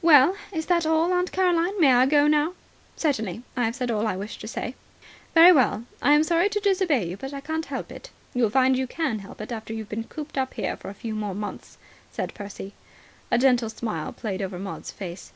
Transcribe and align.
"Well, 0.00 0.34
is 0.50 0.64
that 0.64 0.86
all, 0.86 1.12
Aunt 1.12 1.30
Caroline? 1.30 1.78
May 1.78 1.92
I 1.92 2.06
go 2.06 2.26
now?" 2.26 2.54
"Certainly. 2.96 3.42
I 3.54 3.64
have 3.64 3.74
said 3.76 3.90
all 3.90 4.06
I 4.06 4.16
wished 4.16 4.40
to 4.40 4.48
say." 4.48 4.76
"Very 5.34 5.52
well. 5.52 5.84
I'm 6.00 6.22
sorry 6.24 6.48
to 6.48 6.58
disobey 6.60 7.06
you, 7.06 7.18
but 7.18 7.34
I 7.34 7.42
can't 7.42 7.66
help 7.66 7.92
it." 7.92 8.08
"You'll 8.32 8.48
find 8.48 8.78
you 8.78 8.86
can 8.86 9.18
help 9.18 9.42
it 9.42 9.52
after 9.52 9.74
you've 9.74 9.90
been 9.90 10.04
cooped 10.04 10.38
up 10.38 10.54
here 10.54 10.78
for 10.78 10.88
a 10.88 10.94
few 10.94 11.14
more 11.14 11.34
months," 11.34 11.76
said 12.10 12.32
Percy. 12.32 12.72
A 13.30 13.36
gentle 13.36 13.68
smile 13.68 14.10
played 14.14 14.40
over 14.40 14.58
Maud's 14.58 14.90
face. 14.90 15.34